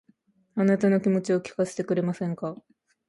[0.55, 2.55] あなたの気持ちを聞かせてくれませんか